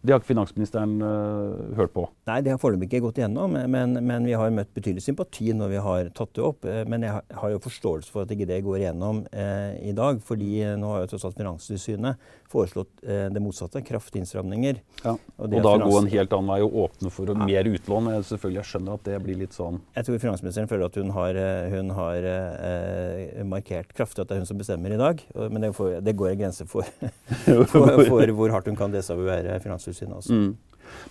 Det 0.01 0.13
har 0.15 0.21
ikke 0.21 0.31
finansministeren 0.31 0.95
uh, 0.97 1.75
hørt 1.77 1.93
på? 1.93 2.07
Nei, 2.25 2.39
det 2.41 2.55
har 2.55 2.59
foreløpig 2.61 2.87
ikke 2.89 3.03
gått 3.03 3.19
igjennom. 3.21 3.53
Men, 3.69 3.93
men, 4.01 4.25
vi 4.25 4.33
har 4.37 4.53
møtt 4.53 4.71
betydelig 4.73 5.03
sympati 5.05 5.51
når 5.53 5.73
vi 5.75 5.81
har 5.85 6.09
tatt 6.17 6.31
det 6.37 6.43
opp. 6.45 6.65
Eh, 6.65 6.81
men 6.89 7.05
jeg 7.05 7.21
har 7.37 7.53
jo 7.53 7.59
forståelse 7.61 8.09
for 8.13 8.25
at 8.25 8.33
ikke 8.33 8.47
det 8.49 8.63
går 8.65 8.79
igjennom 8.79 9.23
eh, 9.29 9.77
i 9.85 9.93
dag. 9.97 10.21
fordi 10.25 10.63
nå 10.81 10.89
har 10.93 11.03
jo 11.03 11.11
tross 11.11 11.27
alt 11.29 11.37
Finanstilsynet 11.37 12.31
foreslått 12.51 13.03
eh, 13.05 13.27
det 13.33 13.43
motsatte. 13.43 13.83
Kraftige 13.85 14.23
innstramninger. 14.23 14.81
Ja. 15.03 15.13
Og, 15.37 15.45
og 15.45 15.67
da 15.67 15.75
gå 15.83 15.99
en 15.99 16.09
helt 16.15 16.33
annen 16.37 16.49
vei 16.49 16.59
og 16.65 16.79
åpne 16.87 17.13
for 17.13 17.29
ja. 17.29 17.37
mer 17.37 17.69
utlån. 17.69 18.09
Jeg, 18.15 18.27
selvfølgelig, 18.31 18.59
jeg 18.61 18.69
skjønner 18.71 18.97
at 18.97 19.05
det 19.05 19.21
blir 19.25 19.39
litt 19.43 19.57
sånn 19.57 19.79
Jeg 19.97 20.07
tror 20.07 20.21
finansministeren 20.25 20.71
føler 20.71 20.89
at 20.89 20.97
hun 20.97 21.13
har, 21.13 21.41
hun 21.75 21.93
har 21.99 22.29
eh, 22.31 23.41
markert 23.45 23.93
kraftig 23.97 24.25
at 24.25 24.31
det 24.31 24.39
er 24.39 24.41
hun 24.41 24.49
som 24.49 24.61
bestemmer 24.61 24.97
i 24.97 24.99
dag. 25.01 25.21
Men 25.45 25.67
det, 25.67 25.73
får, 25.77 25.99
det 26.01 26.17
går 26.17 26.33
en 26.33 26.41
grense 26.41 26.65
for, 26.69 26.89
for, 27.69 28.05
for, 28.09 28.35
hvor 28.41 28.57
hardt 28.57 28.69
hun 28.71 28.79
kan 28.79 28.93
desavuere 28.93 29.61
Finanstilsynet 29.61 29.90
Finanstilsynet. 29.91 30.17
også. 30.17 30.33
Mm. 30.33 30.57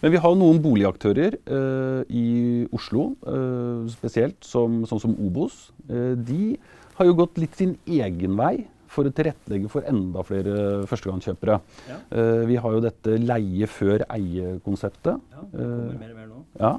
Men 0.02 0.12
vi 0.12 0.20
har 0.20 0.36
noen 0.36 0.60
boligaktører 0.62 1.36
eh, 1.38 2.02
i 2.12 2.26
Oslo 2.74 3.14
eh, 3.26 3.88
spesielt, 3.92 4.40
som, 4.44 4.82
sånn 4.88 5.02
som 5.02 5.16
Obos. 5.20 5.70
Eh, 5.88 6.16
de 6.16 6.56
har 6.98 7.08
jo 7.08 7.16
gått 7.16 7.40
litt 7.40 7.56
sin 7.56 7.76
egen 7.88 8.36
vei 8.36 8.66
for 8.90 9.06
å 9.06 9.12
tilrettelegge 9.14 9.70
for 9.70 9.86
enda 9.86 10.24
flere 10.26 10.82
førstegangskjøpere. 10.90 11.60
Ja. 11.86 11.96
vi 12.42 12.56
har 12.58 12.72
jo 12.74 12.80
dette 12.82 13.12
leie 13.22 13.68
før 13.70 14.02
eie-konseptet. 14.10 15.20
Ja, 15.30 15.44
det 15.52 15.62
kommer 15.62 16.00
mer 16.00 16.10
og 16.10 16.18
mer 16.18 16.26
nå. 16.26 16.40
Ja. 16.58 16.72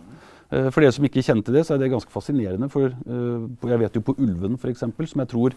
For 0.74 0.84
dere 0.84 0.91
som 0.91 1.08
ikke 1.08 1.24
kjente 1.24 1.55
det, 1.55 1.63
så 1.63 1.77
er 1.77 1.79
det 1.79 1.88
ganske 1.93 2.12
fascinerende. 2.12 2.67
For 2.67 2.91
jeg 2.91 3.79
vet 3.86 3.96
jo 3.96 4.03
på 4.03 4.17
Ulven 4.20 4.60
f.eks., 4.60 4.84
som 4.84 5.24
jeg 5.24 5.31
tror 5.31 5.55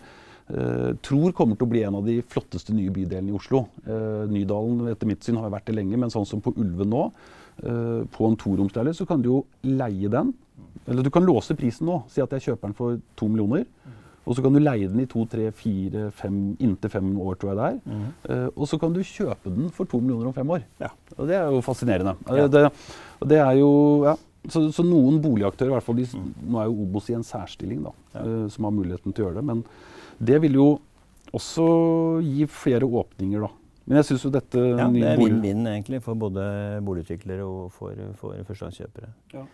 tror 1.04 1.32
kommer 1.32 1.56
til 1.56 1.64
å 1.64 1.70
bli 1.72 1.82
en 1.86 1.96
av 1.98 2.04
de 2.04 2.18
flotteste 2.28 2.74
nye 2.76 2.92
bydelene 2.92 3.32
i 3.32 3.36
Oslo. 3.36 3.64
Uh, 3.86 4.28
Nydalen 4.28 4.90
etter 4.92 5.08
mitt 5.08 5.24
syn 5.24 5.38
har 5.40 5.52
vært 5.52 5.70
det 5.70 5.78
lenge, 5.78 5.96
men 6.00 6.12
sånn 6.12 6.28
som 6.28 6.42
på 6.44 6.52
Ulven 6.60 6.90
nå, 6.92 7.06
uh, 7.64 8.02
på 8.12 8.28
en 8.28 8.36
toromsleilighet, 8.40 9.00
så 9.00 9.08
kan 9.08 9.24
du 9.24 9.30
jo 9.30 9.40
leie 9.64 10.10
den. 10.12 10.34
Eller 10.84 11.06
du 11.06 11.10
kan 11.12 11.24
låse 11.24 11.56
prisen 11.56 11.88
nå. 11.88 12.02
Si 12.12 12.20
at 12.20 12.34
jeg 12.36 12.50
kjøper 12.50 12.68
den 12.68 12.76
for 12.76 13.00
to 13.16 13.30
millioner. 13.30 13.64
Og 14.24 14.36
så 14.36 14.44
kan 14.44 14.54
du 14.56 14.60
leie 14.60 14.88
den 14.88 15.02
i 15.02 15.08
to, 15.08 15.26
tre, 15.28 15.50
fire, 15.52 16.06
fem, 16.16 16.36
inntil 16.64 16.92
fem 16.92 17.08
år, 17.20 17.34
tror 17.40 17.50
jeg 17.50 17.58
det 17.58 17.66
er. 17.66 17.80
Mm. 17.84 18.52
og 18.54 18.68
så 18.70 18.78
kan 18.80 18.94
du 18.94 19.02
kjøpe 19.04 19.52
den 19.52 19.66
for 19.68 19.88
to 19.88 20.00
millioner 20.00 20.30
om 20.30 20.36
fem 20.36 20.52
år. 20.56 20.62
Ja. 20.80 20.88
Og 21.18 21.28
det 21.28 21.36
er 21.36 21.52
jo 21.52 21.60
fascinerende. 21.64 22.14
Ja. 22.32 22.46
Det, 22.48 22.62
det, 23.32 23.40
er 23.44 23.58
jo 23.60 23.72
ja. 24.06 24.14
Så, 24.50 24.66
så, 24.76 24.84
noen 24.84 25.20
boligaktører, 25.24 25.70
i 25.70 25.74
hvert 25.78 25.86
fall 25.86 25.96
de, 25.96 26.04
mm. 26.04 26.30
nå 26.52 26.58
er 26.60 26.66
jo 26.68 26.84
Obos 26.84 27.06
i 27.08 27.16
en 27.16 27.24
særstilling, 27.24 27.84
da, 27.86 27.92
som 28.52 28.66
har 28.68 28.74
muligheten 28.76 29.14
til 29.14 29.24
å 29.24 29.28
gjøre 29.30 29.40
det. 29.40 29.46
men 29.48 29.62
det 30.18 30.40
vil 30.44 30.58
jo 30.60 30.66
også 31.34 31.66
gi 32.22 32.46
flere 32.50 32.86
åpninger, 32.86 33.42
da. 33.42 33.50
Men 33.84 34.00
jeg 34.00 34.08
syns 34.08 34.24
jo 34.24 34.30
dette 34.32 34.60
Ja, 34.60 34.86
det 34.88 35.08
er 35.10 35.20
vinn-vinn 35.20 35.66
egentlig 35.68 36.00
for 36.04 36.16
både 36.16 36.44
boligutviklere 36.86 37.44
og 37.44 37.72
for, 37.74 37.98
for 38.20 38.36
førstegangskjøpere. 38.48 39.10
Ja. 39.34 39.44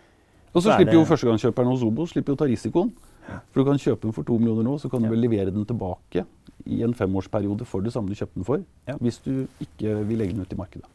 Og 0.50 0.62
så 0.62 0.74
slipper 0.74 0.96
jo 0.98 1.06
førstegangskjøperen 1.06 1.70
hos 1.70 1.82
Obo 1.86 2.06
slipper 2.10 2.34
jo 2.34 2.38
å 2.38 2.40
ta 2.42 2.48
risikoen. 2.50 2.92
For 3.30 3.62
du 3.62 3.68
kan 3.68 3.78
kjøpe 3.78 4.08
den 4.08 4.14
for 4.14 4.26
to 4.26 4.36
millioner 4.40 4.66
nå, 4.66 4.76
så 4.82 4.90
kan 4.90 5.02
du 5.02 5.10
vel 5.10 5.20
levere 5.22 5.52
den 5.54 5.66
tilbake 5.66 6.24
i 6.66 6.80
en 6.86 6.94
femårsperiode 6.96 7.66
for 7.68 7.84
det 7.84 7.92
samme 7.94 8.10
du 8.10 8.18
kjøpte 8.18 8.40
den 8.40 8.46
for. 8.46 8.64
Ja. 8.90 8.96
Hvis 9.02 9.20
du 9.22 9.46
ikke 9.62 10.00
vil 10.08 10.18
legge 10.18 10.34
den 10.34 10.46
ut 10.46 10.54
i 10.54 10.58
markedet. 10.58 10.90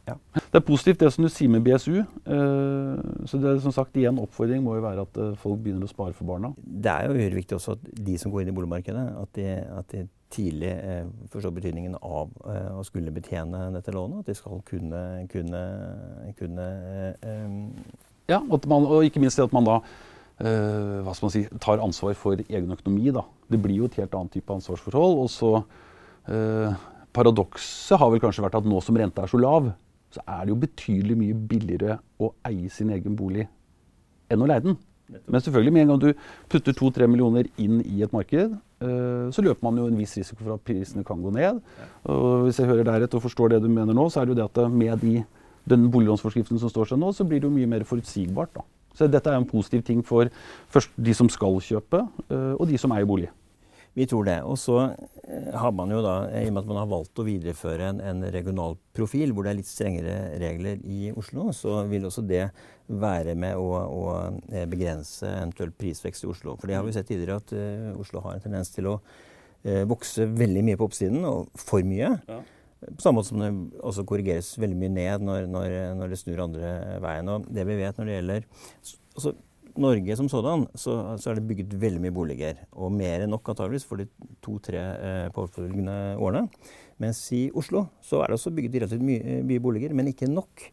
Det 0.56 0.62
er 0.62 0.70
positivt 0.70 1.02
det 1.02 1.10
som 1.12 1.20
du 1.20 1.28
sier 1.28 1.50
med 1.52 1.60
BSU. 1.66 1.98
Eh, 2.00 3.00
så 3.28 3.36
det 3.36 3.50
er 3.50 3.58
som 3.60 3.74
sagt 3.76 3.98
igjen 4.00 4.16
oppfordring 4.22 4.62
må 4.64 4.78
jo 4.78 4.86
være 4.86 5.02
at 5.04 5.18
eh, 5.20 5.34
folk 5.36 5.60
begynner 5.60 5.84
å 5.84 5.90
spare 5.90 6.16
for 6.16 6.24
barna. 6.30 6.48
Det 6.64 6.94
er 6.94 7.12
jo 7.12 7.26
viktig 7.34 7.58
også 7.58 7.74
at 7.74 7.82
de 8.06 8.14
som 8.16 8.32
går 8.32 8.46
inn 8.46 8.52
i 8.54 8.56
boligmarkedet, 8.56 9.02
at 9.20 9.34
de, 9.36 9.44
at 9.82 9.92
de 9.92 10.06
tidlig 10.32 10.72
eh, 10.72 11.12
forstår 11.28 11.52
betydningen 11.58 12.00
av 12.00 12.32
å 12.72 12.86
skulle 12.88 13.12
betjene 13.12 13.66
dette 13.76 13.92
lånet. 13.92 14.24
At 14.24 14.32
de 14.32 14.38
skal 14.40 14.64
kunne, 14.72 15.04
kunne, 15.28 15.62
kunne 16.40 16.72
eh, 17.20 17.62
Ja, 18.32 18.40
man, 18.40 18.88
og 18.88 19.04
ikke 19.04 19.20
minst 19.20 19.36
det 19.36 19.50
at 19.50 19.56
man 19.60 19.68
da 19.68 19.80
hva 20.36 21.12
skal 21.16 21.24
man 21.24 21.32
si, 21.32 21.46
tar 21.64 21.80
ansvar 21.80 22.16
for 22.16 22.40
egen 22.40 22.72
økonomi. 22.72 23.12
Da. 23.12 23.28
Det 23.48 23.60
blir 23.60 23.82
jo 23.82 23.86
et 23.88 24.00
helt 24.00 24.16
annet 24.16 24.34
type 24.36 24.52
ansvarsforhold. 24.52 25.20
Og 25.22 25.30
så 25.32 25.52
Paradokset 27.16 27.96
har 27.96 28.10
vel 28.12 28.20
kanskje 28.20 28.44
vært 28.44 28.58
at 28.58 28.68
nå 28.68 28.80
som 28.84 28.98
renta 29.00 29.24
er 29.24 29.32
så 29.32 29.40
lav, 29.40 29.70
så 30.14 30.22
er 30.24 30.44
det 30.44 30.54
jo 30.54 30.60
betydelig 30.62 31.16
mye 31.18 31.38
billigere 31.50 31.98
å 32.22 32.32
eie 32.48 32.70
sin 32.72 32.92
egen 32.94 33.16
bolig 33.18 33.46
enn 34.32 34.42
å 34.42 34.48
leie 34.48 34.64
den. 34.64 34.78
Men 35.30 35.42
selvfølgelig, 35.42 35.72
med 35.72 35.84
en 35.84 35.90
gang 35.92 36.00
du 36.02 36.08
putter 36.50 36.74
to-tre 36.74 37.06
millioner 37.06 37.46
inn 37.62 37.78
i 37.86 38.02
et 38.02 38.14
marked, 38.14 38.56
uh, 38.82 39.26
så 39.30 39.44
løper 39.44 39.62
man 39.62 39.78
jo 39.78 39.86
en 39.86 39.98
viss 40.00 40.16
risiko 40.18 40.40
for 40.42 40.56
at 40.56 40.64
prisene 40.66 41.06
kan 41.06 41.20
gå 41.22 41.30
ned. 41.36 41.60
Og 42.10 42.48
hvis 42.48 42.58
jeg 42.58 42.70
hører 42.70 42.88
deg 42.88 43.04
rett 43.04 43.18
og 43.18 43.22
forstår 43.26 43.54
det 43.54 43.62
du 43.62 43.68
mener 43.70 43.94
nå, 43.94 44.08
så 44.10 44.22
er 44.22 44.26
det 44.26 44.34
jo 44.34 44.40
det 44.40 44.48
at 44.48 44.72
med 44.72 44.98
de, 45.04 45.20
den 45.70 45.86
boliglånsforskriften 45.94 46.58
som 46.62 46.72
står 46.72 46.90
seg 46.90 47.02
nå, 47.02 47.12
så 47.14 47.26
blir 47.28 47.42
det 47.42 47.46
jo 47.46 47.54
mye 47.54 47.70
mer 47.76 47.86
forutsigbart. 47.86 48.56
da. 48.58 48.66
Så 48.96 49.06
dette 49.12 49.30
er 49.30 49.38
en 49.38 49.48
positiv 49.48 49.84
ting 49.86 50.02
for 50.06 50.30
først 50.72 50.94
de 50.96 51.14
som 51.14 51.28
skal 51.30 51.60
kjøpe, 51.62 52.00
eh, 52.30 52.54
og 52.56 52.66
de 52.70 52.78
som 52.80 52.94
eier 52.96 53.08
bolig. 53.08 53.28
Vi 53.96 54.04
tror 54.06 54.26
det. 54.28 54.40
Og 54.44 54.58
så 54.60 54.74
eh, 55.24 55.52
har 55.56 55.72
man 55.72 55.92
jo 55.92 56.02
da, 56.04 56.16
i 56.28 56.50
og 56.50 56.52
med 56.52 56.62
at 56.62 56.68
man 56.68 56.80
har 56.82 56.88
valgt 56.90 57.20
å 57.20 57.24
videreføre 57.24 57.86
en, 57.94 58.00
en, 58.04 58.24
regional 58.34 58.76
profil 58.96 59.32
hvor 59.32 59.46
det 59.46 59.54
er 59.54 59.58
litt 59.62 59.70
strengere 59.70 60.16
regler 60.42 60.82
i 60.84 61.12
Oslo, 61.16 61.48
så 61.56 61.78
vil 61.88 62.04
også 62.04 62.26
det 62.28 62.42
være 62.92 63.32
med 63.40 63.56
å, 63.56 63.70
å 63.80 64.02
eh, 64.52 64.66
begrense 64.68 65.30
eventuell 65.30 65.72
prisvekst 65.72 66.26
i 66.26 66.28
Oslo. 66.28 66.58
For 66.60 66.68
det 66.68 66.76
har 66.76 66.84
vi 66.84 66.92
sett 66.92 67.08
tidligere 67.08 67.40
at 67.40 67.56
uh, 67.56 67.96
Oslo 68.02 68.20
har 68.26 68.36
en 68.36 68.44
tendens 68.44 68.74
til 68.74 68.90
å 68.92 68.98
uh, 69.00 69.82
vokse 69.88 70.28
veldig 70.28 70.66
mye 70.68 70.78
på 70.78 70.90
oppsiden, 70.90 71.24
og 71.24 71.48
for 71.56 71.88
mye. 71.88 72.12
Ja. 72.28 72.42
På 72.84 73.00
samme 73.00 73.22
måte 73.22 73.32
som 73.32 73.40
det 73.40 73.50
også 73.80 74.04
korrigeres 74.06 74.52
veldig 74.60 74.76
mye 74.76 74.92
ned 74.92 75.24
når, 75.24 75.48
når, 75.48 75.80
når 75.96 76.12
det 76.12 76.20
snur 76.20 76.44
andre 76.44 76.76
veien. 77.02 77.32
Og 77.32 77.48
det 77.48 77.64
vi 77.64 77.80
vet 77.80 77.96
når 77.96 78.10
det 78.10 78.20
gjelder 78.20 78.44
altså, 78.44 79.32
Norge 79.82 80.16
som 80.18 80.28
sådan, 80.30 80.66
så, 80.74 80.96
så, 81.20 81.30
er 81.30 81.38
det 81.38 81.46
bygget 81.48 81.74
veldig 81.80 82.02
mye 82.04 82.14
boliger. 82.14 82.62
Og 82.72 82.92
mer 82.94 83.24
enn 83.24 83.32
nok 83.34 83.52
antageligvis 83.52 83.86
for 83.88 84.00
de 84.00 84.08
to-tre 84.44 84.80
eh, 84.80 85.26
påfølgende 85.34 86.16
årene. 86.22 86.46
Mens 87.02 87.20
i 87.36 87.46
Oslo 87.54 87.86
så 88.04 88.22
er 88.22 88.30
det 88.30 88.38
også 88.38 88.54
bygget 88.56 88.80
relativt 88.80 89.04
mye, 89.04 89.40
mye 89.46 89.62
boliger, 89.62 89.94
men 89.96 90.12
ikke 90.12 90.30
nok 90.30 90.68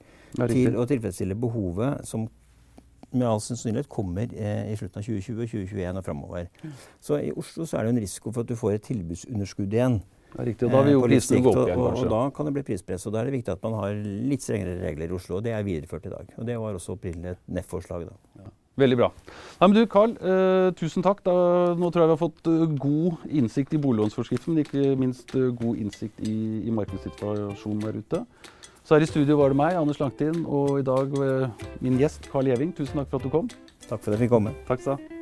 til 0.49 0.79
å 0.79 0.87
tilfredsstille 0.89 1.37
behovet 1.37 2.07
som 2.09 2.25
med 3.13 3.27
all 3.29 3.41
sannsynlighet 3.43 3.89
kommer 3.91 4.31
eh, 4.33 4.71
i 4.71 4.77
slutten 4.79 4.99
av 4.99 5.05
2020, 5.05 5.45
2021 5.51 5.99
og 5.99 6.05
framover. 6.05 6.49
Mm. 6.63 6.73
Så 7.03 7.19
i 7.21 7.29
Oslo 7.37 7.67
så 7.69 7.77
er 7.77 7.85
det 7.85 7.93
en 7.93 8.01
risiko 8.01 8.33
for 8.33 8.41
at 8.41 8.49
du 8.49 8.57
får 8.57 8.77
et 8.77 8.87
tilbudsunderskudd 8.89 9.75
igjen. 9.75 9.99
Ja, 10.33 10.47
riktig, 10.47 10.65
og 10.65 10.73
Da 10.73 10.81
vil 10.87 10.95
jo 10.95 11.03
eh, 11.03 11.11
prisene 11.11 11.43
gå 11.45 11.53
opp 11.53 11.61
igjen, 11.67 11.77
kanskje. 11.77 12.07
Og, 12.07 12.07
og, 12.07 12.15
da 12.15 12.23
kan 12.33 12.49
det 12.49 12.55
bli 12.55 12.65
prispress. 12.71 13.05
og 13.05 13.13
Da 13.13 13.21
er 13.21 13.29
det 13.29 13.37
viktig 13.37 13.53
at 13.53 13.63
man 13.65 13.77
har 13.77 14.01
litt 14.33 14.45
strengere 14.45 14.79
regler 14.81 15.13
i 15.13 15.17
Oslo. 15.19 15.37
og 15.37 15.45
Det 15.45 15.53
er 15.53 15.67
videreført 15.67 16.09
i 16.09 16.13
dag. 16.15 16.33
Og 16.37 16.49
Det 16.49 16.57
var 16.65 16.79
også 16.79 16.97
opprinnelig 16.97 17.35
et 17.35 17.43
NEF-forslag. 17.59 18.09
da. 18.09 18.41
Ja. 18.41 18.51
Veldig 18.79 18.97
bra. 18.97 19.09
Nei, 19.59 19.67
men 19.67 19.75
du, 19.77 19.83
Carl, 19.89 20.15
eh, 20.17 20.71
tusen 20.79 21.05
takk. 21.05 21.21
Da, 21.25 21.35
nå 21.77 21.91
tror 21.93 22.03
jeg 22.03 22.09
vi 22.09 22.15
har 22.15 22.21
fått 22.21 22.49
uh, 22.49 22.65
god 22.81 23.27
innsikt 23.29 23.77
i 23.77 23.81
boliglånsforskriften, 23.83 24.55
men 24.55 24.65
ikke 24.65 24.95
minst 24.97 25.35
uh, 25.37 25.51
god 25.53 25.77
innsikt 25.83 26.25
i, 26.25 26.35
i, 26.65 26.73
markedssituasjonen 26.73 27.85
der 27.85 28.01
ute. 28.01 28.23
Så 28.83 28.97
her 28.97 29.05
i 29.05 29.07
studio 29.07 29.37
var 29.39 29.53
det 29.53 29.61
meg, 29.61 29.77
Anders 29.79 30.01
Langtin, 30.01 30.41
og 30.43 30.81
i 30.81 30.87
dag 30.89 31.17
uh, 31.21 31.65
min 31.85 32.01
gjest 32.01 32.31
Carl 32.33 32.49
Gjeving. 32.49 32.73
Tusen 32.75 33.03
takk 33.03 33.13
for 33.13 33.21
at 33.21 33.29
du 33.29 33.35
kom. 33.37 33.51
Takk 33.85 33.99
for 33.99 34.09
at 34.09 34.17
jeg 34.17 34.25
fikk 34.25 34.39
komme. 34.39 34.57
Takk 34.65 34.81
skal 34.81 34.97
du 34.97 35.03
ha. 35.03 35.12